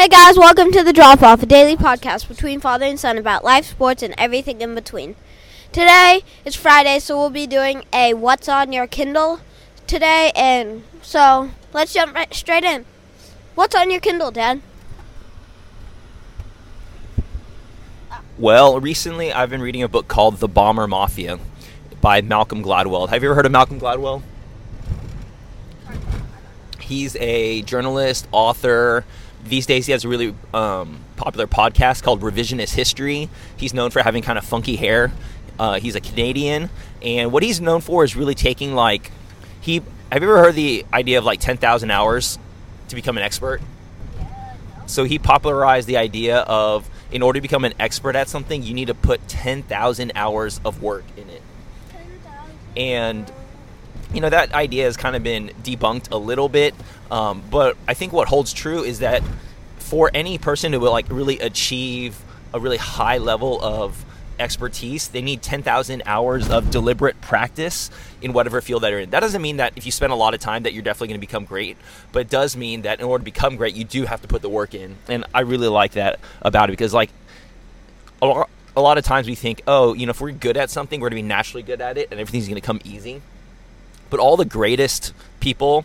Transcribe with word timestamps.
Hey 0.00 0.08
guys, 0.08 0.38
welcome 0.38 0.72
to 0.72 0.82
the 0.82 0.94
Drop 0.94 1.22
Off, 1.22 1.42
a 1.42 1.46
daily 1.46 1.76
podcast 1.76 2.26
between 2.26 2.58
father 2.58 2.86
and 2.86 2.98
son 2.98 3.18
about 3.18 3.44
life, 3.44 3.66
sports, 3.66 4.02
and 4.02 4.14
everything 4.16 4.62
in 4.62 4.74
between. 4.74 5.14
Today 5.72 6.22
is 6.42 6.56
Friday, 6.56 7.00
so 7.00 7.18
we'll 7.18 7.28
be 7.28 7.46
doing 7.46 7.84
a 7.92 8.14
What's 8.14 8.48
on 8.48 8.72
Your 8.72 8.86
Kindle 8.86 9.40
today, 9.86 10.32
and 10.34 10.84
so 11.02 11.50
let's 11.74 11.92
jump 11.92 12.14
right 12.14 12.32
straight 12.32 12.64
in. 12.64 12.86
What's 13.54 13.74
on 13.74 13.90
your 13.90 14.00
Kindle, 14.00 14.30
Dad? 14.30 14.62
Well, 18.38 18.80
recently 18.80 19.34
I've 19.34 19.50
been 19.50 19.60
reading 19.60 19.82
a 19.82 19.88
book 19.88 20.08
called 20.08 20.38
The 20.38 20.48
Bomber 20.48 20.88
Mafia 20.88 21.38
by 22.00 22.22
Malcolm 22.22 22.64
Gladwell. 22.64 23.10
Have 23.10 23.22
you 23.22 23.28
ever 23.28 23.34
heard 23.34 23.44
of 23.44 23.52
Malcolm 23.52 23.78
Gladwell? 23.78 24.22
He's 26.80 27.16
a 27.16 27.60
journalist, 27.60 28.26
author. 28.32 29.04
These 29.44 29.66
days, 29.66 29.86
he 29.86 29.92
has 29.92 30.04
a 30.04 30.08
really 30.08 30.34
um, 30.54 31.00
popular 31.16 31.46
podcast 31.46 32.02
called 32.02 32.20
Revisionist 32.20 32.74
History. 32.74 33.28
He's 33.56 33.74
known 33.74 33.90
for 33.90 34.02
having 34.02 34.22
kind 34.22 34.38
of 34.38 34.44
funky 34.44 34.76
hair. 34.76 35.12
Uh, 35.58 35.80
he's 35.80 35.94
a 35.94 36.00
Canadian, 36.00 36.70
and 37.02 37.32
what 37.32 37.42
he's 37.42 37.60
known 37.60 37.80
for 37.80 38.04
is 38.04 38.16
really 38.16 38.34
taking 38.34 38.74
like 38.74 39.10
he. 39.60 39.82
Have 40.12 40.22
you 40.22 40.28
ever 40.30 40.38
heard 40.38 40.54
the 40.54 40.86
idea 40.92 41.18
of 41.18 41.24
like 41.24 41.40
ten 41.40 41.56
thousand 41.56 41.90
hours 41.90 42.38
to 42.88 42.94
become 42.94 43.16
an 43.16 43.22
expert? 43.22 43.60
So 44.86 45.04
he 45.04 45.18
popularized 45.18 45.86
the 45.86 45.96
idea 45.96 46.38
of 46.38 46.88
in 47.12 47.22
order 47.22 47.38
to 47.38 47.42
become 47.42 47.64
an 47.64 47.74
expert 47.78 48.16
at 48.16 48.28
something, 48.28 48.62
you 48.62 48.74
need 48.74 48.86
to 48.86 48.94
put 48.94 49.26
ten 49.28 49.62
thousand 49.62 50.12
hours 50.14 50.60
of 50.64 50.82
work 50.82 51.04
in 51.16 51.28
it. 51.28 51.42
And 52.76 53.30
you 54.12 54.20
know 54.20 54.30
that 54.30 54.52
idea 54.52 54.84
has 54.84 54.96
kind 54.96 55.16
of 55.16 55.22
been 55.22 55.50
debunked 55.62 56.10
a 56.12 56.16
little 56.16 56.48
bit, 56.48 56.74
um, 57.10 57.42
but 57.50 57.76
I 57.86 57.94
think 57.94 58.12
what 58.12 58.28
holds 58.28 58.52
true 58.52 58.82
is 58.82 59.00
that 59.00 59.22
for 59.78 60.10
any 60.14 60.38
person 60.38 60.72
to 60.72 60.78
like 60.78 61.06
really 61.08 61.38
achieve 61.40 62.20
a 62.54 62.60
really 62.60 62.76
high 62.76 63.18
level 63.18 63.62
of 63.62 64.04
expertise, 64.38 65.08
they 65.08 65.20
need 65.20 65.42
10,000 65.42 66.02
hours 66.06 66.48
of 66.48 66.70
deliberate 66.70 67.20
practice 67.20 67.90
in 68.22 68.32
whatever 68.32 68.60
field 68.60 68.82
that 68.82 68.90
you're 68.90 69.00
in. 69.00 69.10
That 69.10 69.20
doesn't 69.20 69.42
mean 69.42 69.58
that 69.58 69.74
if 69.76 69.84
you 69.86 69.92
spend 69.92 70.12
a 70.12 70.16
lot 70.16 70.34
of 70.34 70.40
time 70.40 70.62
that 70.62 70.72
you're 70.72 70.82
definitely 70.82 71.08
going 71.08 71.20
to 71.20 71.26
become 71.26 71.44
great, 71.44 71.76
but 72.12 72.20
it 72.20 72.30
does 72.30 72.56
mean 72.56 72.82
that 72.82 73.00
in 73.00 73.06
order 73.06 73.20
to 73.20 73.24
become 73.24 73.56
great, 73.56 73.74
you 73.74 73.84
do 73.84 74.06
have 74.06 74.22
to 74.22 74.28
put 74.28 74.42
the 74.42 74.48
work 74.48 74.74
in. 74.74 74.96
And 75.08 75.26
I 75.34 75.40
really 75.40 75.68
like 75.68 75.92
that 75.92 76.18
about 76.40 76.70
it 76.70 76.72
because 76.72 76.94
like 76.94 77.10
a 78.22 78.26
lot, 78.26 78.50
a 78.76 78.80
lot 78.80 78.98
of 78.98 79.04
times 79.04 79.28
we 79.28 79.34
think, 79.34 79.62
oh, 79.66 79.94
you 79.94 80.06
know, 80.06 80.10
if 80.10 80.20
we're 80.20 80.32
good 80.32 80.56
at 80.56 80.70
something, 80.70 81.00
we're 81.00 81.10
going 81.10 81.18
to 81.18 81.22
be 81.24 81.28
naturally 81.28 81.62
good 81.62 81.80
at 81.80 81.98
it 81.98 82.08
and 82.10 82.18
everything's 82.18 82.48
going 82.48 82.60
to 82.60 82.66
come 82.66 82.80
easy. 82.84 83.22
But 84.10 84.20
all 84.20 84.36
the 84.36 84.44
greatest 84.44 85.14
people 85.40 85.84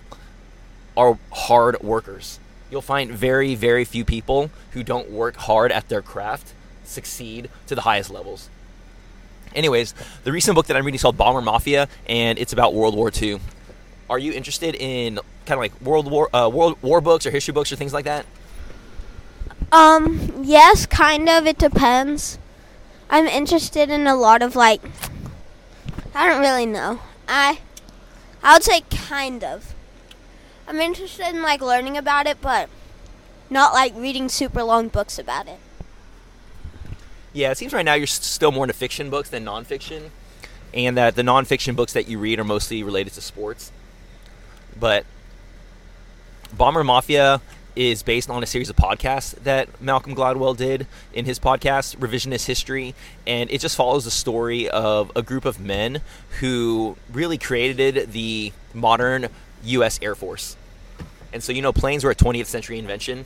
are 0.97 1.17
hard 1.31 1.81
workers. 1.81 2.39
You'll 2.71 2.81
find 2.81 3.11
very, 3.11 3.55
very 3.55 3.85
few 3.85 4.03
people 4.03 4.49
who 4.71 4.83
don't 4.83 5.09
work 5.09 5.35
hard 5.35 5.71
at 5.71 5.87
their 5.87 6.01
craft 6.01 6.53
succeed 6.83 7.49
to 7.67 7.75
the 7.75 7.81
highest 7.81 8.09
levels. 8.11 8.49
Anyways, 9.53 9.93
the 10.23 10.31
recent 10.31 10.55
book 10.55 10.65
that 10.67 10.75
I'm 10.75 10.85
reading 10.85 10.95
is 10.95 11.01
called 11.01 11.17
Bomber 11.17 11.41
Mafia, 11.41 11.87
and 12.07 12.37
it's 12.37 12.51
about 12.51 12.73
World 12.73 12.95
War 12.95 13.11
II. 13.15 13.39
Are 14.09 14.19
you 14.19 14.33
interested 14.33 14.75
in 14.75 15.15
kind 15.45 15.57
of 15.57 15.59
like 15.59 15.79
World 15.81 16.11
War 16.11 16.35
uh, 16.35 16.49
World 16.49 16.77
War 16.81 17.01
books 17.01 17.25
or 17.25 17.31
history 17.31 17.53
books 17.53 17.71
or 17.71 17.75
things 17.75 17.93
like 17.93 18.05
that? 18.05 18.25
Um, 19.71 20.43
yes, 20.43 20.85
kind 20.85 21.29
of. 21.29 21.47
It 21.47 21.57
depends. 21.57 22.37
I'm 23.09 23.27
interested 23.27 23.89
in 23.89 24.07
a 24.07 24.15
lot 24.15 24.41
of 24.41 24.55
like. 24.55 24.81
I 26.13 26.29
don't 26.29 26.39
really 26.39 26.65
know. 26.65 26.99
I, 27.27 27.59
I 28.45 28.53
would 28.53 28.63
say 28.63 28.81
kind 28.91 29.43
of. 29.43 29.73
I'm 30.67 30.79
interested 30.79 31.27
in 31.29 31.41
like 31.41 31.61
learning 31.61 31.97
about 31.97 32.27
it, 32.27 32.37
but 32.41 32.69
not 33.49 33.73
like 33.73 33.93
reading 33.95 34.29
super 34.29 34.61
long 34.61 34.87
books 34.87 35.17
about 35.17 35.47
it. 35.47 35.57
Yeah, 37.33 37.49
it 37.51 37.57
seems 37.57 37.73
right 37.73 37.83
now 37.83 37.95
you're 37.95 38.05
still 38.05 38.51
more 38.51 38.65
into 38.65 38.75
fiction 38.75 39.09
books 39.09 39.29
than 39.29 39.43
nonfiction, 39.43 40.11
and 40.75 40.95
that 40.95 41.15
the 41.15 41.23
nonfiction 41.23 41.75
books 41.75 41.93
that 41.93 42.07
you 42.07 42.19
read 42.19 42.39
are 42.39 42.43
mostly 42.43 42.83
related 42.83 43.13
to 43.13 43.21
sports. 43.21 43.71
But 44.79 45.07
Bomber 46.55 46.83
Mafia 46.83 47.41
is 47.75 48.03
based 48.03 48.29
on 48.29 48.41
a 48.43 48.45
series 48.45 48.69
of 48.69 48.75
podcasts 48.75 49.35
that 49.43 49.81
Malcolm 49.81 50.15
Gladwell 50.15 50.55
did 50.55 50.87
in 51.13 51.25
his 51.25 51.39
podcast, 51.39 51.97
Revisionist 51.97 52.45
History, 52.45 52.95
and 53.27 53.49
it 53.51 53.59
just 53.61 53.75
follows 53.75 54.05
the 54.05 54.11
story 54.11 54.69
of 54.69 55.11
a 55.15 55.21
group 55.21 55.45
of 55.45 55.59
men 55.59 56.01
who 56.39 56.97
really 57.11 57.37
created 57.37 58.11
the 58.11 58.53
modern 58.73 59.27
U.S. 59.63 59.99
Air 60.01 60.15
Force. 60.15 60.55
And 61.33 61.43
so, 61.43 61.51
you 61.51 61.61
know, 61.61 61.73
planes 61.73 62.03
were 62.03 62.11
a 62.11 62.15
20th 62.15 62.45
century 62.45 62.79
invention, 62.79 63.25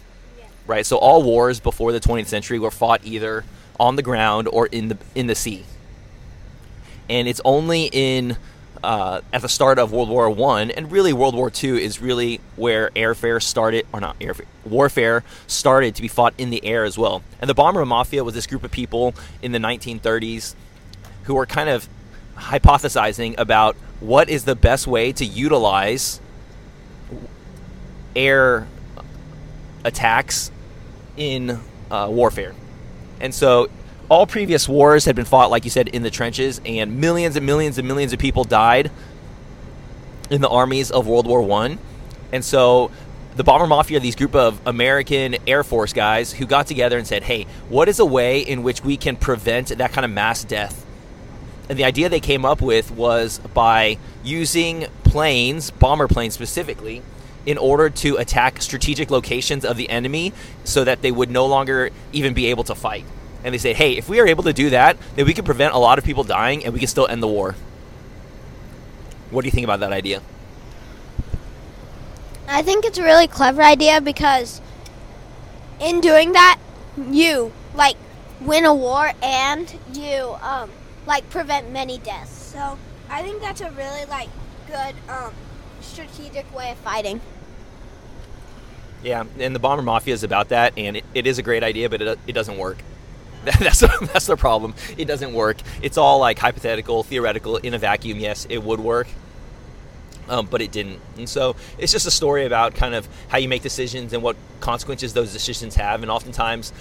right? 0.65 0.85
So 0.85 0.97
all 0.97 1.21
wars 1.21 1.59
before 1.59 1.91
the 1.91 1.99
20th 1.99 2.27
century 2.27 2.57
were 2.57 2.71
fought 2.71 3.01
either 3.03 3.43
on 3.79 3.95
the 3.95 4.01
ground 4.01 4.47
or 4.47 4.65
in 4.67 4.89
the 4.89 4.97
in 5.15 5.27
the 5.27 5.35
sea. 5.35 5.63
And 7.09 7.27
it's 7.27 7.41
only 7.45 7.89
in 7.91 8.37
uh, 8.83 9.21
at 9.33 9.41
the 9.41 9.49
start 9.49 9.79
of 9.79 9.91
World 9.91 10.09
War 10.09 10.29
One 10.29 10.71
and 10.71 10.91
really 10.91 11.13
World 11.13 11.35
War 11.35 11.49
Two 11.49 11.75
is 11.75 12.01
really 12.01 12.39
where 12.55 12.89
airfare 12.95 13.41
started, 13.41 13.85
or 13.91 13.99
not 13.99 14.17
airfare, 14.19 14.45
warfare 14.65 15.23
started 15.47 15.95
to 15.95 16.01
be 16.01 16.07
fought 16.07 16.33
in 16.37 16.49
the 16.49 16.63
air 16.65 16.83
as 16.83 16.97
well. 16.97 17.23
And 17.41 17.49
the 17.49 17.53
Bomber 17.53 17.85
Mafia 17.85 18.23
was 18.23 18.33
this 18.33 18.47
group 18.47 18.63
of 18.63 18.71
people 18.71 19.13
in 19.41 19.51
the 19.51 19.59
1930s 19.59 20.55
who 21.23 21.35
were 21.35 21.45
kind 21.45 21.69
of 21.69 21.87
hypothesizing 22.35 23.35
about 23.37 23.75
what 23.99 24.29
is 24.29 24.45
the 24.45 24.55
best 24.55 24.87
way 24.87 25.11
to 25.11 25.25
utilize 25.25 26.21
air 28.15 28.67
attacks 29.83 30.51
in 31.17 31.59
uh, 31.91 32.07
warfare. 32.09 32.55
And 33.19 33.35
so 33.35 33.69
all 34.09 34.25
previous 34.25 34.67
wars 34.67 35.05
had 35.05 35.15
been 35.15 35.25
fought, 35.25 35.51
like 35.51 35.63
you 35.63 35.69
said, 35.69 35.87
in 35.87 36.03
the 36.03 36.09
trenches, 36.09 36.59
and 36.65 36.99
millions 36.99 37.35
and 37.35 37.45
millions 37.45 37.77
and 37.77 37.87
millions 37.87 38.11
of 38.11 38.19
people 38.19 38.43
died 38.43 38.91
in 40.29 40.41
the 40.41 40.49
armies 40.49 40.91
of 40.91 41.07
World 41.07 41.27
War 41.27 41.41
One. 41.41 41.77
And 42.31 42.43
so 42.43 42.91
the 43.35 43.43
Bomber 43.43 43.67
Mafia, 43.67 43.99
these 43.99 44.15
group 44.15 44.35
of 44.35 44.59
American 44.65 45.37
Air 45.47 45.63
Force 45.63 45.93
guys 45.93 46.33
who 46.33 46.45
got 46.45 46.67
together 46.67 46.97
and 46.97 47.07
said, 47.07 47.23
hey, 47.23 47.45
what 47.69 47.87
is 47.87 47.99
a 47.99 48.05
way 48.05 48.41
in 48.41 48.63
which 48.63 48.83
we 48.83 48.97
can 48.97 49.15
prevent 49.15 49.69
that 49.69 49.91
kind 49.93 50.03
of 50.03 50.11
mass 50.11 50.43
death? 50.43 50.85
And 51.69 51.77
the 51.77 51.83
idea 51.83 52.09
they 52.09 52.19
came 52.19 52.45
up 52.45 52.61
with 52.61 52.91
was 52.91 53.39
by 53.53 53.97
using 54.23 54.87
planes, 55.03 55.69
bomber 55.69 56.07
planes 56.07 56.33
specifically, 56.33 57.03
in 57.45 57.57
order 57.57 57.89
to 57.89 58.17
attack 58.17 58.61
strategic 58.61 59.09
locations 59.11 59.63
of 59.63 59.77
the 59.77 59.89
enemy 59.89 60.33
so 60.63 60.83
that 60.83 61.01
they 61.01 61.11
would 61.11 61.29
no 61.29 61.45
longer 61.45 61.91
even 62.11 62.33
be 62.33 62.47
able 62.47 62.63
to 62.63 62.75
fight. 62.75 63.05
And 63.43 63.53
they 63.53 63.57
say, 63.57 63.73
hey, 63.73 63.97
if 63.97 64.09
we 64.09 64.19
are 64.19 64.27
able 64.27 64.43
to 64.43 64.53
do 64.53 64.69
that, 64.71 64.97
then 65.15 65.25
we 65.25 65.33
can 65.33 65.45
prevent 65.45 65.73
a 65.73 65.77
lot 65.77 65.97
of 65.97 66.03
people 66.03 66.23
dying 66.23 66.65
and 66.65 66.73
we 66.73 66.79
can 66.79 66.87
still 66.87 67.07
end 67.07 67.23
the 67.23 67.27
war. 67.27 67.55
What 69.31 69.41
do 69.41 69.47
you 69.47 69.51
think 69.51 69.63
about 69.63 69.79
that 69.79 69.93
idea? 69.93 70.21
I 72.47 72.63
think 72.63 72.83
it's 72.83 72.97
a 72.97 73.03
really 73.03 73.27
clever 73.27 73.61
idea 73.61 74.01
because 74.01 74.59
in 75.79 76.01
doing 76.01 76.33
that, 76.33 76.59
you 76.97 77.51
like 77.75 77.95
win 78.41 78.65
a 78.65 78.73
war 78.73 79.11
and 79.21 79.73
you 79.93 80.35
um 80.41 80.71
like 81.05 81.29
prevent 81.29 81.71
many 81.71 81.99
deaths. 81.99 82.31
So 82.31 82.77
I 83.09 83.21
think 83.21 83.41
that's 83.41 83.61
a 83.61 83.71
really 83.71 84.05
like 84.05 84.29
good 84.67 84.95
um 85.07 85.33
strategic 85.81 86.53
way 86.55 86.71
of 86.71 86.77
fighting. 86.79 87.21
Yeah, 89.03 89.23
and 89.39 89.55
the 89.55 89.59
Bomber 89.59 89.83
Mafia 89.83 90.13
is 90.13 90.23
about 90.23 90.49
that, 90.49 90.73
and 90.75 90.97
it, 90.97 91.05
it 91.13 91.25
is 91.25 91.37
a 91.37 91.41
great 91.41 91.63
idea, 91.63 91.89
but 91.89 92.01
it, 92.01 92.19
it 92.27 92.33
doesn't 92.33 92.57
work. 92.57 92.83
That's 93.45 93.79
that's 93.79 94.25
the 94.25 94.35
problem. 94.35 94.75
It 94.97 95.05
doesn't 95.05 95.33
work. 95.33 95.57
It's 95.81 95.97
all 95.97 96.19
like 96.19 96.37
hypothetical, 96.37 97.03
theoretical, 97.03 97.55
in 97.55 97.73
a 97.73 97.77
vacuum. 97.77 98.19
Yes, 98.19 98.45
it 98.49 98.61
would 98.61 98.81
work, 98.81 99.07
um, 100.27 100.47
but 100.47 100.61
it 100.61 100.73
didn't. 100.73 100.99
And 101.17 101.29
so 101.29 101.55
it's 101.77 101.93
just 101.93 102.05
a 102.05 102.11
story 102.11 102.45
about 102.45 102.75
kind 102.75 102.93
of 102.93 103.07
how 103.29 103.37
you 103.37 103.47
make 103.47 103.61
decisions 103.61 104.11
and 104.11 104.21
what 104.21 104.35
consequences 104.59 105.13
those 105.13 105.31
decisions 105.31 105.75
have. 105.75 106.01
And 106.01 106.11
oftentimes, 106.11 106.73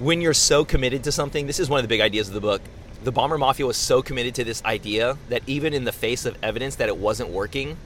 when 0.00 0.20
you're 0.20 0.34
so 0.34 0.64
committed 0.64 1.04
to 1.04 1.12
something, 1.12 1.46
this 1.46 1.60
is 1.60 1.70
one 1.70 1.78
of 1.78 1.84
the 1.84 1.88
big 1.88 2.00
ideas 2.00 2.26
of 2.26 2.34
the 2.34 2.40
book. 2.40 2.60
The 3.04 3.12
Bomber 3.12 3.38
Mafia 3.38 3.64
was 3.64 3.76
so 3.76 4.02
committed 4.02 4.34
to 4.36 4.44
this 4.44 4.64
idea 4.64 5.16
that 5.28 5.42
even 5.46 5.74
in 5.74 5.84
the 5.84 5.92
face 5.92 6.26
of 6.26 6.36
evidence 6.42 6.74
that 6.76 6.88
it 6.88 6.96
wasn't 6.96 7.30
working, 7.30 7.76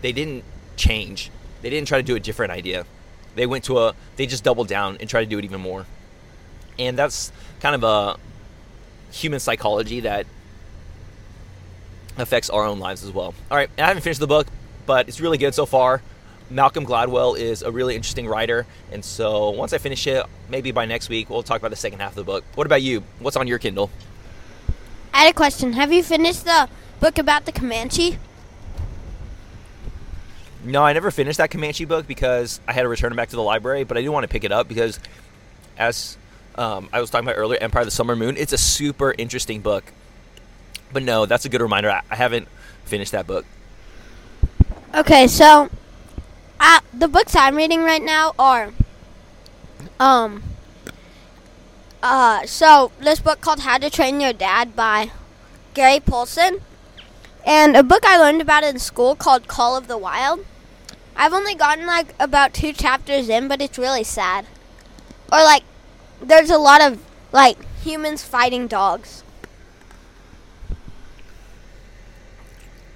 they 0.00 0.12
didn't 0.12 0.44
change. 0.76 1.30
They 1.60 1.68
didn't 1.68 1.88
try 1.88 1.98
to 1.98 2.06
do 2.06 2.16
a 2.16 2.20
different 2.20 2.52
idea. 2.52 2.86
They 3.34 3.46
went 3.46 3.64
to 3.64 3.78
a, 3.78 3.94
they 4.16 4.26
just 4.26 4.44
doubled 4.44 4.68
down 4.68 4.96
and 4.98 5.10
tried 5.10 5.24
to 5.24 5.30
do 5.30 5.38
it 5.38 5.44
even 5.44 5.60
more. 5.60 5.84
And 6.78 6.96
that's 6.96 7.32
kind 7.60 7.74
of 7.74 7.84
a 7.84 8.16
human 9.12 9.40
psychology 9.40 10.00
that 10.00 10.26
affects 12.16 12.50
our 12.50 12.64
own 12.64 12.78
lives 12.78 13.04
as 13.04 13.10
well. 13.10 13.34
All 13.50 13.56
right, 13.56 13.70
I 13.78 13.86
haven't 13.86 14.02
finished 14.02 14.20
the 14.20 14.26
book, 14.26 14.46
but 14.86 15.08
it's 15.08 15.20
really 15.20 15.38
good 15.38 15.54
so 15.54 15.66
far. 15.66 16.02
Malcolm 16.50 16.86
Gladwell 16.86 17.38
is 17.38 17.62
a 17.62 17.70
really 17.70 17.94
interesting 17.94 18.26
writer, 18.26 18.66
and 18.90 19.04
so 19.04 19.50
once 19.50 19.72
I 19.72 19.78
finish 19.78 20.06
it, 20.06 20.24
maybe 20.48 20.72
by 20.72 20.86
next 20.86 21.08
week, 21.08 21.28
we'll 21.28 21.42
talk 21.42 21.58
about 21.58 21.70
the 21.70 21.76
second 21.76 22.00
half 22.00 22.12
of 22.12 22.16
the 22.16 22.24
book. 22.24 22.44
What 22.54 22.66
about 22.66 22.80
you? 22.80 23.04
What's 23.18 23.36
on 23.36 23.46
your 23.46 23.58
Kindle? 23.58 23.90
I 25.12 25.24
had 25.24 25.30
a 25.30 25.34
question. 25.34 25.74
Have 25.74 25.92
you 25.92 26.02
finished 26.02 26.44
the 26.44 26.68
book 27.00 27.18
about 27.18 27.44
the 27.44 27.52
Comanche? 27.52 28.18
No, 30.64 30.82
I 30.82 30.92
never 30.92 31.10
finished 31.10 31.38
that 31.38 31.50
Comanche 31.50 31.84
book 31.84 32.06
because 32.06 32.60
I 32.66 32.72
had 32.72 32.82
to 32.82 32.88
return 32.88 33.12
it 33.12 33.16
back 33.16 33.28
to 33.28 33.36
the 33.36 33.42
library, 33.42 33.84
but 33.84 33.96
I 33.96 34.02
do 34.02 34.10
want 34.10 34.24
to 34.24 34.28
pick 34.28 34.44
it 34.44 34.52
up 34.52 34.68
because, 34.68 34.98
as 35.76 36.16
um, 36.58 36.88
I 36.92 37.00
was 37.00 37.08
talking 37.08 37.26
about 37.26 37.38
earlier, 37.38 37.58
Empire 37.60 37.82
of 37.82 37.86
the 37.86 37.92
Summer 37.92 38.16
Moon, 38.16 38.36
it's 38.36 38.52
a 38.52 38.58
super 38.58 39.14
interesting 39.16 39.60
book. 39.60 39.92
But 40.92 41.04
no, 41.04 41.24
that's 41.24 41.44
a 41.44 41.48
good 41.48 41.60
reminder. 41.60 41.90
I, 41.90 42.02
I 42.10 42.16
haven't 42.16 42.48
finished 42.84 43.12
that 43.12 43.26
book. 43.26 43.46
Okay, 44.94 45.26
so 45.28 45.70
uh, 46.58 46.80
the 46.92 47.08
books 47.08 47.36
I'm 47.36 47.54
reading 47.56 47.82
right 47.82 48.02
now 48.02 48.34
are 48.38 48.72
um 50.00 50.42
uh 52.02 52.44
so 52.46 52.90
this 53.00 53.20
book 53.20 53.40
called 53.40 53.60
How 53.60 53.78
to 53.78 53.90
Train 53.90 54.20
Your 54.20 54.32
Dad 54.32 54.74
by 54.74 55.10
Gary 55.74 56.00
Paulsen 56.00 56.60
and 57.44 57.76
a 57.76 57.82
book 57.82 58.04
I 58.04 58.18
learned 58.18 58.40
about 58.40 58.64
in 58.64 58.78
school 58.78 59.14
called 59.14 59.46
Call 59.46 59.76
of 59.76 59.86
the 59.88 59.98
Wild. 59.98 60.44
I've 61.16 61.32
only 61.32 61.54
gotten 61.54 61.86
like 61.86 62.14
about 62.18 62.54
two 62.54 62.72
chapters 62.72 63.28
in, 63.28 63.48
but 63.48 63.60
it's 63.60 63.78
really 63.78 64.04
sad. 64.04 64.46
Or 65.32 65.42
like 65.42 65.62
there's 66.22 66.50
a 66.50 66.58
lot 66.58 66.80
of 66.80 67.00
like 67.32 67.56
humans 67.82 68.22
fighting 68.22 68.66
dogs. 68.66 69.22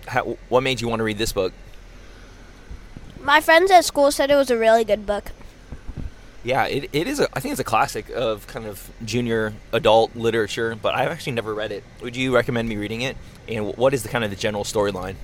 How, 0.06 0.36
what 0.48 0.62
made 0.62 0.80
you 0.80 0.88
want 0.88 1.00
to 1.00 1.04
read 1.04 1.18
this 1.18 1.32
book? 1.32 1.52
My 3.20 3.40
friends 3.40 3.70
at 3.70 3.84
school 3.84 4.10
said 4.10 4.30
it 4.30 4.36
was 4.36 4.50
a 4.50 4.58
really 4.58 4.84
good 4.84 5.06
book. 5.06 5.30
Yeah, 6.44 6.66
it, 6.66 6.90
it 6.92 7.06
is. 7.06 7.20
A, 7.20 7.28
I 7.34 7.40
think 7.40 7.52
it's 7.52 7.60
a 7.60 7.64
classic 7.64 8.10
of 8.10 8.46
kind 8.48 8.66
of 8.66 8.90
junior 9.04 9.54
adult 9.72 10.16
literature, 10.16 10.76
but 10.80 10.94
I've 10.94 11.08
actually 11.08 11.32
never 11.32 11.54
read 11.54 11.70
it. 11.70 11.84
Would 12.02 12.16
you 12.16 12.34
recommend 12.34 12.68
me 12.68 12.76
reading 12.76 13.02
it? 13.02 13.16
And 13.46 13.76
what 13.76 13.94
is 13.94 14.02
the 14.02 14.08
kind 14.08 14.24
of 14.24 14.30
the 14.30 14.36
general 14.36 14.64
storyline? 14.64 15.14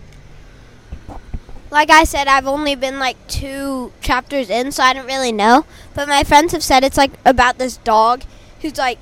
Like 1.71 1.91
I 1.91 2.05
said, 2.05 2.29
I've 2.29 2.47
only 2.47 2.75
been 2.75 2.99
like 2.99 3.17
two 3.27 3.93
chapters 4.01 4.49
in, 4.49 4.73
so 4.73 4.83
I 4.83 4.95
don't 4.95 5.07
really 5.07 5.33
know. 5.33 5.67
But 5.95 6.09
my 6.09 6.25
friends 6.25 6.53
have 6.53 6.63
said 6.63 6.83
it's 6.83 6.97
like 6.97 7.13
about 7.25 7.59
this 7.59 7.77
dog 7.79 8.23
who's 8.63 8.79
like 8.79 8.99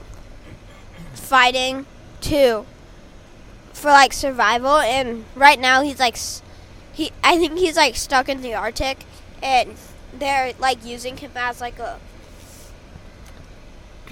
fighting 1.14 1.86
to 2.22 2.66
for 3.72 3.90
like 3.90 4.12
survival, 4.12 4.78
and 4.78 5.24
right 5.34 5.60
now 5.60 5.82
he's 5.82 6.00
like 6.00 6.18
he. 6.92 7.12
I 7.22 7.38
think 7.38 7.58
he's 7.58 7.76
like 7.76 7.94
stuck 7.94 8.28
in 8.28 8.42
the 8.42 8.54
Arctic, 8.54 9.04
and 9.42 9.74
they're 10.12 10.54
like 10.58 10.84
using 10.84 11.16
him 11.18 11.32
as 11.36 11.60
like 11.60 11.78
a 11.78 12.00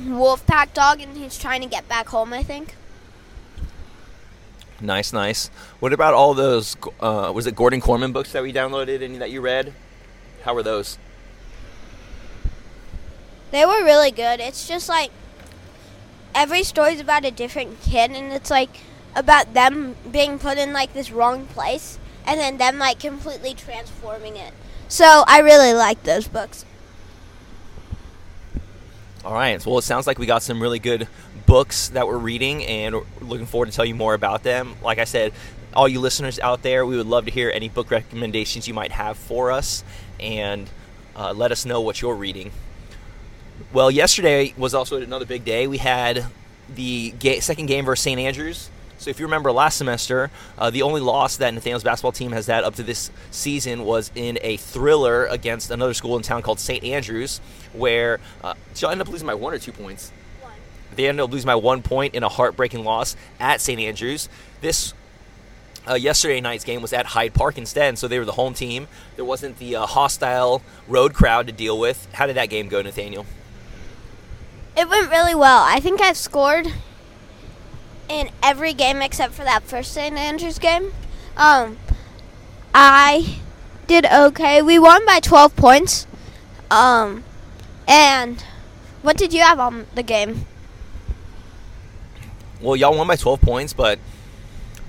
wolf 0.01 0.47
pack 0.47 0.73
dog, 0.75 1.01
and 1.01 1.17
he's 1.17 1.37
trying 1.39 1.63
to 1.63 1.69
get 1.69 1.89
back 1.89 2.09
home. 2.09 2.33
I 2.33 2.45
think. 2.45 2.75
Nice, 4.85 5.15
nice. 5.15 5.49
What 5.81 5.95
about 5.95 6.13
all 6.13 6.35
those? 6.35 6.77
Uh, 7.01 7.33
was 7.35 7.47
it 7.47 7.57
Gordon 7.57 7.81
Korman 7.81 8.13
books 8.13 8.33
that 8.33 8.43
we 8.43 8.53
downloaded 8.53 9.03
and 9.03 9.19
that 9.23 9.31
you 9.31 9.41
read? 9.41 9.73
How 10.43 10.53
were 10.53 10.63
those? 10.63 10.99
They 13.51 13.65
were 13.65 13.83
really 13.83 14.11
good. 14.11 14.41
It's 14.41 14.69
just 14.69 14.91
like 14.91 15.11
every 16.35 16.63
story's 16.65 17.01
about 17.01 17.25
a 17.25 17.31
different 17.31 17.81
kid, 17.81 18.11
and 18.11 18.31
it's 18.31 18.51
like 18.51 18.81
about 19.17 19.55
them 19.55 19.97
being 20.11 20.39
put 20.39 20.59
in 20.59 20.75
like 20.75 20.93
this 20.93 21.11
wrong 21.11 21.47
place, 21.47 21.99
and 22.27 22.39
then 22.39 22.59
them 22.59 22.79
like 22.79 23.01
completely 23.01 23.55
transforming 23.55 24.37
it. 24.37 24.53
So 24.89 25.25
I 25.27 25.39
really 25.39 25.73
like 25.73 26.03
those 26.03 26.29
books. 26.29 26.67
All 29.25 29.33
right. 29.33 29.65
Well, 29.65 29.79
it 29.79 29.83
sounds 29.83 30.07
like 30.07 30.19
we 30.19 30.27
got 30.27 30.43
some 30.43 30.61
really 30.61 30.79
good 30.79 31.09
books 31.47 31.89
that 31.89 32.07
we're 32.07 32.19
reading, 32.19 32.65
and 32.65 32.97
looking 33.21 33.47
forward 33.47 33.67
to 33.67 33.73
tell 33.73 33.85
you 33.85 33.95
more 33.95 34.15
about 34.15 34.43
them. 34.43 34.77
Like 34.83 34.99
I 34.99 35.05
said, 35.05 35.33
all 35.75 35.89
you 35.89 36.01
listeners 36.01 36.39
out 36.39 36.63
there, 36.63 36.87
we 36.87 36.97
would 36.97 37.07
love 37.07 37.25
to 37.27 37.31
hear 37.31 37.51
any 37.53 37.69
book 37.69 37.91
recommendations 37.91 38.69
you 38.69 38.75
might 38.75 38.93
have 38.93 39.17
for 39.17 39.51
us, 39.51 39.85
and 40.21 40.69
uh, 41.17 41.33
let 41.33 41.53
us 41.53 41.65
know 41.65 41.81
what 41.81 42.01
you're 42.01 42.15
reading. 42.15 42.53
Well, 43.73 43.91
yesterday 43.91 44.55
was 44.57 44.75
also 44.75 45.01
another 45.01 45.27
big 45.27 45.45
day. 45.45 45.67
We 45.67 45.79
had 45.79 46.27
the 46.73 47.13
ga- 47.19 47.41
second 47.41 47.67
game 47.67 47.85
versus 47.85 48.03
St. 48.05 48.21
Andrews. 48.21 48.71
So, 48.99 49.11
if 49.11 49.19
you 49.21 49.27
remember 49.27 49.53
last 49.53 49.77
semester, 49.77 50.31
uh, 50.57 50.71
the 50.71 50.83
only 50.83 51.01
loss 51.01 51.37
that 51.37 51.53
Nathaniel's 51.53 51.83
basketball 51.83 52.13
team 52.13 52.33
has 52.33 52.47
had 52.47 52.65
up 52.65 52.77
to 52.77 52.83
this 52.83 53.11
season 53.31 53.85
was 53.85 54.11
in 54.15 54.39
a 54.41 54.57
thriller 54.57 55.27
against 55.27 55.71
another 55.71 55.93
school 55.93 56.17
in 56.17 56.23
town 56.23 56.43
called 56.43 56.59
St. 56.59 56.83
Andrews, 56.85 57.41
where 57.73 58.21
uh, 58.43 58.55
she'll 58.75 58.89
up 58.89 59.09
losing 59.09 59.27
by 59.27 59.35
one 59.35 59.53
or 59.53 59.59
two 59.59 59.73
points. 59.73 60.11
They 60.97 61.09
ended 61.09 61.25
up 61.25 61.31
losing 61.31 61.47
by 61.47 61.57
one 61.57 61.83
point 61.83 62.15
in 62.15 62.23
a 62.23 62.29
heartbreaking 62.29 62.85
loss 62.85 63.17
at 63.41 63.61
St. 63.61 63.81
Andrews. 63.81 64.29
This 64.61 64.95
uh, 65.89 65.95
yesterday 65.95 66.41
night's 66.41 66.65
game 66.65 66.81
was 66.83 66.93
at 66.93 67.07
Hyde 67.07 67.35
Park 67.35 67.59
instead, 67.59 67.99
so 67.99 68.09
they 68.09 68.19
were 68.19 68.25
the 68.25 68.33
home 68.33 68.55
team. 68.55 68.89
There 69.17 69.25
wasn't 69.25 69.59
the 69.59 69.77
uh, 69.77 69.87
hostile 69.87 70.63
road 70.89 71.15
crowd 71.15 71.47
to 71.47 71.53
deal 71.53 71.79
with. 71.79 72.09
How 72.13 72.27
did 72.27 72.37
that 72.37 72.49
game 72.49 72.69
go, 72.69 72.81
Nathaniel? 72.83 73.27
It 74.77 74.89
went 74.89 75.11
really 75.11 75.35
well. 75.35 75.63
I 75.63 75.81
think 75.81 76.01
I've 76.01 76.17
scored 76.17 76.69
in 78.09 78.31
every 78.43 78.73
game 78.73 79.03
except 79.03 79.35
for 79.35 79.45
that 79.45 79.63
first 79.63 79.93
St. 79.93 80.17
Andrews 80.17 80.59
game. 80.59 80.93
Um, 81.37 81.79
I 82.75 83.39
did 83.87 84.07
okay. 84.07 84.63
We 84.63 84.79
won 84.79 85.05
by 85.07 85.21
12 85.21 85.55
points. 85.55 86.07
Um, 86.71 87.25
and 87.87 88.43
what 89.03 89.17
did 89.17 89.33
you 89.33 89.43
have 89.43 89.61
on 89.61 89.87
the 89.95 90.03
game? 90.03 90.47
Well, 92.65 92.77
y'all 92.77 92.97
won 92.97 93.07
by 93.07 93.17
12 93.17 93.41
points, 93.43 93.73
but 93.75 93.99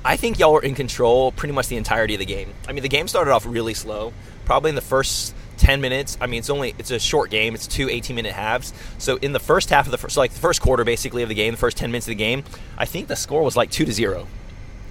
I 0.06 0.16
think 0.18 0.40
y'all 0.40 0.54
were 0.54 0.64
in 0.64 0.76
control 0.76 1.32
pretty 1.34 1.54
much 1.54 1.68
the 1.68 1.78
entirety 1.78 2.16
of 2.16 2.20
the 2.20 2.26
game. 2.26 2.54
I 2.68 2.72
mean, 2.72 2.84
the 2.84 2.90
game 2.90 3.08
started 3.08 3.32
off 3.32 3.46
really 3.46 3.74
slow. 3.74 4.14
Probably 4.46 4.70
in 4.70 4.76
the 4.76 4.82
first 4.82 5.36
10 5.58 5.82
minutes. 5.82 6.18
I 6.22 6.28
mean, 6.28 6.40
it's 6.40 6.50
only 6.50 6.74
it's 6.78 6.92
a 6.92 7.00
short 7.00 7.30
game. 7.30 7.54
It's 7.54 7.68
two 7.68 7.88
18-minute 7.88 8.32
halves. 8.32 8.74
So 8.98 9.18
in 9.18 9.34
the 9.34 9.40
first 9.40 9.70
half 9.70 9.88
of 9.88 9.92
the 9.92 9.98
first, 9.98 10.16
so 10.16 10.22
like 10.22 10.32
the 10.32 10.40
first 10.40 10.62
quarter 10.62 10.84
basically 10.84 11.22
of 11.24 11.30
the 11.30 11.36
game, 11.36 11.52
the 11.52 11.58
first 11.58 11.76
10 11.76 11.92
minutes 11.92 12.08
of 12.08 12.12
the 12.12 12.16
game, 12.16 12.44
I 12.78 12.86
think 12.86 13.08
the 13.08 13.16
score 13.16 13.44
was 13.44 13.58
like 13.58 13.72
2 13.72 13.84
to 13.86 13.92
0. 13.92 14.28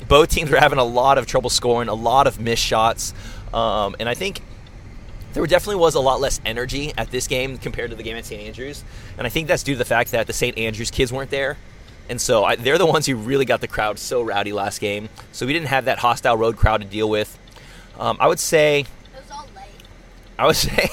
Both 0.09 0.29
teams 0.29 0.51
were 0.51 0.61
having 0.61 0.79
a 0.79 0.85
lot 0.85 1.17
of 1.17 1.27
trouble 1.27 1.49
scoring, 1.51 1.89
a 1.89 1.95
lot 1.95 2.27
of 2.27 2.39
missed 2.39 2.63
shots. 2.63 3.15
Um, 3.55 3.97
and 3.99 4.09
I 4.09 4.15
think 4.15 4.43
there 5.33 5.47
definitely 5.47 5.81
was 5.81 5.95
a 5.95 6.01
lot 6.01 6.21
less 6.21 6.41
energy 6.45 6.93
at 6.99 7.11
this 7.11 7.29
game 7.29 7.57
compared 7.57 7.91
to 7.91 7.97
the 7.97 8.03
game 8.03 8.17
at 8.17 8.27
St. 8.27 8.43
Andrews. 8.43 8.85
And 9.17 9.27
I 9.27 9.31
think 9.31 9.49
that's 9.49 9.63
due 9.63 9.75
to 9.75 9.79
the 9.79 9.85
fact 9.85 10.11
that 10.11 10.27
the 10.27 10.33
St. 10.33 10.59
Andrews 10.59 10.91
kids 10.91 11.13
weren't 11.13 11.31
there. 11.31 11.57
And 12.09 12.21
so 12.21 12.45
I, 12.45 12.57
they're 12.57 12.79
the 12.79 12.87
ones 12.87 13.07
who 13.07 13.17
really 13.17 13.45
got 13.45 13.61
the 13.61 13.69
crowd 13.69 13.99
so 13.99 14.23
rowdy 14.23 14.53
last 14.53 14.81
game. 14.81 15.09
So 15.33 15.47
we 15.47 15.53
didn't 15.53 15.69
have 15.69 15.87
that 15.87 15.99
hostile 15.99 16.37
road 16.37 16.57
crowd 16.57 16.83
to 16.83 16.87
deal 16.87 17.09
with. 17.09 17.39
Um, 17.99 18.17
I 18.21 18.29
would 18.29 18.41
say. 18.41 18.87
I 20.39 20.47
would 20.47 20.57
say, 20.57 20.89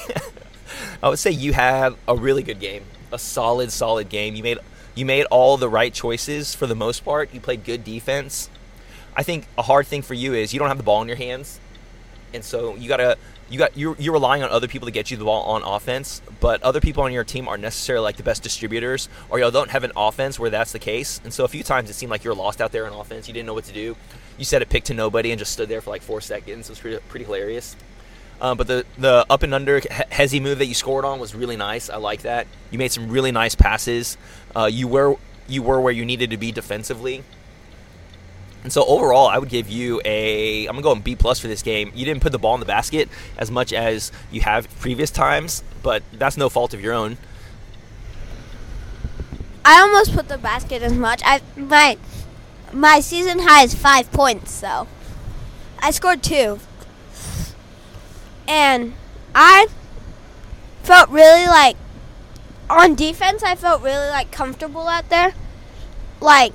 I 1.02 1.08
would 1.08 1.18
say 1.18 1.30
you 1.32 1.52
had 1.52 1.94
a 2.06 2.14
really 2.14 2.42
good 2.42 2.60
game, 2.60 2.84
a 3.10 3.18
solid, 3.18 3.72
solid 3.72 4.08
game. 4.08 4.34
You 4.34 4.42
made 4.42 4.58
you 4.94 5.04
made 5.04 5.24
all 5.26 5.56
the 5.56 5.68
right 5.68 5.92
choices 5.92 6.54
for 6.54 6.66
the 6.66 6.74
most 6.74 7.04
part. 7.04 7.32
You 7.34 7.40
played 7.40 7.64
good 7.64 7.82
defense. 7.82 8.48
I 9.16 9.22
think 9.22 9.46
a 9.58 9.62
hard 9.62 9.86
thing 9.86 10.02
for 10.02 10.14
you 10.14 10.32
is 10.34 10.52
you 10.52 10.58
don't 10.58 10.68
have 10.68 10.76
the 10.76 10.84
ball 10.84 11.02
in 11.02 11.08
your 11.08 11.16
hands, 11.16 11.58
and 12.32 12.44
so 12.44 12.76
you 12.76 12.88
gotta 12.88 13.18
you 13.50 13.58
got 13.58 13.76
you're, 13.76 13.96
you're 13.98 14.12
relying 14.12 14.42
on 14.42 14.50
other 14.50 14.68
people 14.68 14.86
to 14.86 14.92
get 14.92 15.10
you 15.10 15.16
the 15.16 15.24
ball 15.24 15.42
on 15.44 15.62
offense. 15.62 16.22
But 16.40 16.62
other 16.62 16.80
people 16.80 17.02
on 17.04 17.12
your 17.12 17.24
team 17.24 17.48
aren't 17.48 17.62
necessarily 17.62 18.04
like 18.04 18.16
the 18.16 18.22
best 18.22 18.42
distributors, 18.42 19.08
or 19.30 19.38
y'all 19.38 19.50
don't 19.50 19.70
have 19.70 19.84
an 19.84 19.92
offense 19.96 20.38
where 20.38 20.50
that's 20.50 20.72
the 20.72 20.78
case. 20.78 21.20
And 21.24 21.32
so 21.32 21.44
a 21.44 21.48
few 21.48 21.62
times 21.62 21.90
it 21.90 21.94
seemed 21.94 22.10
like 22.10 22.24
you 22.24 22.30
were 22.30 22.36
lost 22.36 22.60
out 22.60 22.72
there 22.72 22.86
in 22.86 22.92
offense. 22.92 23.28
You 23.28 23.34
didn't 23.34 23.46
know 23.46 23.54
what 23.54 23.64
to 23.64 23.72
do. 23.72 23.96
You 24.38 24.44
set 24.44 24.62
a 24.62 24.66
pick 24.66 24.84
to 24.84 24.94
nobody 24.94 25.30
and 25.30 25.38
just 25.38 25.52
stood 25.52 25.68
there 25.68 25.80
for 25.80 25.90
like 25.90 26.02
four 26.02 26.20
seconds. 26.20 26.68
It 26.68 26.72
was 26.72 26.80
pretty, 26.80 26.98
pretty 27.08 27.24
hilarious. 27.24 27.76
Um, 28.40 28.56
but 28.56 28.66
the 28.66 28.84
the 28.98 29.24
up 29.30 29.44
and 29.44 29.54
under 29.54 29.78
he- 29.78 29.88
hesi 29.88 30.42
move 30.42 30.58
that 30.58 30.66
you 30.66 30.74
scored 30.74 31.04
on 31.04 31.20
was 31.20 31.34
really 31.34 31.56
nice. 31.56 31.88
I 31.88 31.96
like 31.96 32.22
that. 32.22 32.48
You 32.70 32.78
made 32.78 32.90
some 32.90 33.08
really 33.08 33.30
nice 33.30 33.54
passes. 33.54 34.16
Uh, 34.56 34.64
you 34.64 34.88
were 34.88 35.16
you 35.46 35.62
were 35.62 35.80
where 35.80 35.92
you 35.92 36.04
needed 36.04 36.30
to 36.30 36.36
be 36.36 36.50
defensively. 36.50 37.22
And 38.62 38.72
so 38.72 38.84
overall, 38.84 39.26
I 39.26 39.38
would 39.38 39.48
give 39.48 39.68
you 39.68 40.00
a. 40.04 40.66
I'm 40.66 40.74
gonna 40.74 40.82
go 40.82 40.92
in 40.92 41.00
B 41.00 41.16
plus 41.16 41.40
for 41.40 41.48
this 41.48 41.62
game. 41.62 41.90
You 41.94 42.04
didn't 42.04 42.22
put 42.22 42.32
the 42.32 42.38
ball 42.38 42.54
in 42.54 42.60
the 42.60 42.66
basket 42.66 43.08
as 43.36 43.50
much 43.50 43.72
as 43.72 44.12
you 44.30 44.42
have 44.42 44.68
previous 44.78 45.10
times, 45.10 45.64
but 45.82 46.02
that's 46.12 46.36
no 46.36 46.48
fault 46.48 46.72
of 46.72 46.80
your 46.80 46.92
own. 46.92 47.18
I 49.64 49.80
almost 49.80 50.14
put 50.14 50.28
the 50.28 50.38
basket 50.38 50.82
as 50.82 50.92
much. 50.92 51.22
I 51.24 51.40
my 51.56 51.98
my 52.72 53.00
season 53.00 53.40
high 53.40 53.64
is 53.64 53.74
five 53.74 54.12
points, 54.12 54.52
so 54.52 54.86
I 55.80 55.90
scored 55.90 56.22
two, 56.22 56.60
and 58.46 58.94
I 59.34 59.66
felt 60.82 61.08
really 61.10 61.46
like 61.46 61.76
on 62.70 62.94
defense. 62.94 63.42
I 63.42 63.54
felt 63.54 63.82
really 63.82 64.08
like 64.08 64.30
comfortable 64.30 64.88
out 64.88 65.08
there. 65.08 65.34
Like, 66.20 66.52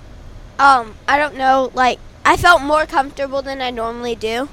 um, 0.59 0.95
I 1.07 1.17
don't 1.17 1.35
know, 1.35 1.71
like 1.73 1.99
I 2.25 2.37
felt 2.37 2.61
more 2.61 2.85
comfortable 2.85 3.41
than 3.41 3.61
I 3.61 3.71
normally 3.71 4.15
do. 4.15 4.49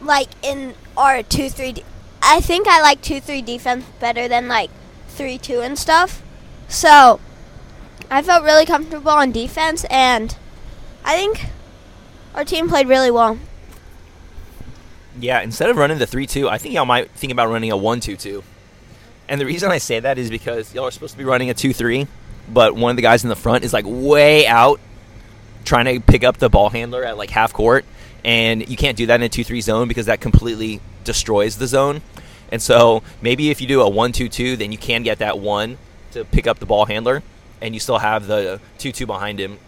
Like 0.00 0.28
in 0.42 0.74
our 0.96 1.22
two 1.22 1.48
three, 1.48 1.72
de- 1.72 1.84
I 2.20 2.40
think 2.40 2.66
I 2.66 2.80
like 2.80 3.02
two 3.02 3.20
three 3.20 3.42
defense 3.42 3.84
better 4.00 4.28
than 4.28 4.48
like 4.48 4.70
three 5.08 5.38
two 5.38 5.60
and 5.60 5.78
stuff. 5.78 6.22
So. 6.68 7.20
I 8.12 8.20
felt 8.20 8.44
really 8.44 8.66
comfortable 8.66 9.10
on 9.10 9.32
defense, 9.32 9.86
and 9.88 10.36
I 11.02 11.16
think 11.16 11.46
our 12.34 12.44
team 12.44 12.68
played 12.68 12.86
really 12.86 13.10
well. 13.10 13.38
Yeah, 15.18 15.40
instead 15.40 15.70
of 15.70 15.78
running 15.78 15.96
the 15.96 16.06
3 16.06 16.26
2, 16.26 16.46
I 16.46 16.58
think 16.58 16.74
y'all 16.74 16.84
might 16.84 17.10
think 17.12 17.32
about 17.32 17.48
running 17.48 17.70
a 17.70 17.76
1 17.76 18.00
2 18.00 18.16
2. 18.16 18.44
And 19.28 19.40
the 19.40 19.46
reason 19.46 19.70
I 19.70 19.78
say 19.78 19.98
that 19.98 20.18
is 20.18 20.28
because 20.28 20.74
y'all 20.74 20.84
are 20.84 20.90
supposed 20.90 21.12
to 21.12 21.18
be 21.18 21.24
running 21.24 21.48
a 21.48 21.54
2 21.54 21.72
3, 21.72 22.06
but 22.50 22.76
one 22.76 22.90
of 22.90 22.96
the 22.96 23.02
guys 23.02 23.24
in 23.24 23.30
the 23.30 23.36
front 23.36 23.64
is 23.64 23.72
like 23.72 23.86
way 23.88 24.46
out 24.46 24.78
trying 25.64 25.86
to 25.86 26.00
pick 26.00 26.24
up 26.24 26.38
the 26.38 26.48
ball 26.48 26.70
handler 26.70 27.04
at 27.04 27.16
like 27.16 27.30
half 27.30 27.52
court. 27.52 27.84
And 28.24 28.68
you 28.68 28.76
can't 28.76 28.96
do 28.96 29.06
that 29.06 29.16
in 29.16 29.22
a 29.22 29.28
2 29.28 29.42
3 29.42 29.60
zone 29.60 29.88
because 29.88 30.06
that 30.06 30.20
completely 30.20 30.80
destroys 31.04 31.56
the 31.56 31.66
zone. 31.66 32.02
And 32.52 32.60
so 32.60 33.02
maybe 33.20 33.50
if 33.50 33.60
you 33.60 33.66
do 33.66 33.80
a 33.80 33.88
1 33.88 34.12
2 34.12 34.28
2, 34.28 34.56
then 34.56 34.70
you 34.70 34.78
can 34.78 35.02
get 35.02 35.18
that 35.18 35.38
one 35.38 35.78
to 36.12 36.24
pick 36.24 36.46
up 36.46 36.58
the 36.58 36.66
ball 36.66 36.84
handler, 36.84 37.22
and 37.60 37.74
you 37.74 37.80
still 37.80 37.98
have 37.98 38.26
the 38.26 38.60
2 38.78 38.92
2 38.92 39.06
behind 39.06 39.40
him. 39.40 39.58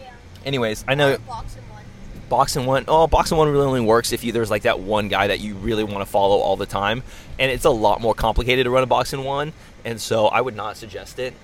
Yeah. 0.00 0.10
Anyways, 0.44 0.84
I 0.86 0.94
know 0.94 1.16
Box 1.18 1.56
and 1.56 1.68
one. 1.70 1.84
box 2.28 2.56
and 2.56 2.66
one 2.66 2.84
oh 2.88 3.06
box 3.06 3.30
and 3.30 3.38
one 3.38 3.48
really 3.48 3.66
only 3.66 3.80
works 3.80 4.12
if 4.12 4.22
you 4.22 4.32
there's 4.32 4.50
like 4.50 4.62
that 4.62 4.78
one 4.78 5.08
guy 5.08 5.28
that 5.28 5.40
you 5.40 5.54
really 5.54 5.84
want 5.84 5.98
to 5.98 6.06
follow 6.06 6.36
all 6.38 6.56
the 6.56 6.66
time 6.66 7.02
and 7.38 7.50
it's 7.50 7.64
a 7.64 7.70
lot 7.70 8.00
more 8.00 8.14
complicated 8.14 8.64
to 8.64 8.70
run 8.70 8.82
a 8.82 8.86
box 8.86 9.12
and 9.12 9.24
one 9.24 9.52
and 9.84 10.00
so 10.00 10.26
i 10.26 10.40
would 10.40 10.56
not 10.56 10.76
suggest 10.76 11.20
it 11.20 11.34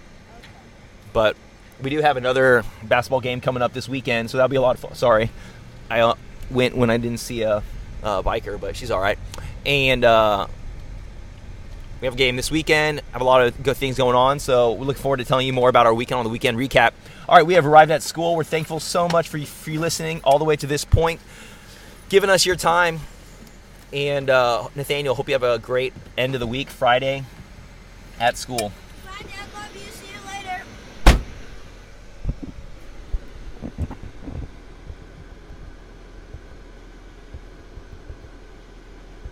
but 1.12 1.36
we 1.82 1.90
do 1.90 2.00
have 2.00 2.16
another 2.16 2.64
basketball 2.84 3.20
game 3.20 3.40
coming 3.40 3.62
up 3.62 3.72
this 3.72 3.88
weekend 3.88 4.30
so 4.30 4.36
that'll 4.38 4.48
be 4.48 4.56
a 4.56 4.62
lot 4.62 4.74
of 4.74 4.80
fun 4.80 4.94
sorry 4.94 5.30
i 5.90 6.00
uh, 6.00 6.14
went 6.50 6.76
when 6.76 6.90
i 6.90 6.96
didn't 6.96 7.20
see 7.20 7.42
a, 7.42 7.62
a 8.02 8.22
biker 8.22 8.60
but 8.60 8.76
she's 8.76 8.90
all 8.90 9.00
right 9.00 9.18
and 9.64 10.04
uh, 10.04 10.46
we 12.02 12.06
have 12.06 12.14
a 12.14 12.18
game 12.18 12.34
this 12.34 12.50
weekend. 12.50 13.00
Have 13.12 13.20
a 13.20 13.24
lot 13.24 13.46
of 13.46 13.62
good 13.62 13.76
things 13.76 13.96
going 13.96 14.16
on, 14.16 14.40
so 14.40 14.72
we 14.72 14.84
look 14.84 14.96
forward 14.96 15.18
to 15.18 15.24
telling 15.24 15.46
you 15.46 15.52
more 15.52 15.68
about 15.68 15.86
our 15.86 15.94
weekend 15.94 16.18
on 16.18 16.24
the 16.24 16.30
weekend 16.30 16.58
recap. 16.58 16.94
All 17.28 17.36
right, 17.36 17.46
we 17.46 17.54
have 17.54 17.64
arrived 17.64 17.92
at 17.92 18.02
school. 18.02 18.34
We're 18.34 18.42
thankful 18.42 18.80
so 18.80 19.06
much 19.08 19.28
for 19.28 19.38
you, 19.38 19.46
for 19.46 19.70
you 19.70 19.78
listening 19.78 20.20
all 20.24 20.40
the 20.40 20.44
way 20.44 20.56
to 20.56 20.66
this 20.66 20.84
point, 20.84 21.20
giving 22.08 22.28
us 22.28 22.44
your 22.44 22.56
time. 22.56 22.98
And 23.92 24.28
uh, 24.30 24.66
Nathaniel, 24.74 25.14
hope 25.14 25.28
you 25.28 25.34
have 25.34 25.44
a 25.44 25.60
great 25.60 25.92
end 26.18 26.34
of 26.34 26.40
the 26.40 26.46
week, 26.46 26.70
Friday, 26.70 27.22
at 28.18 28.36
school. 28.36 28.72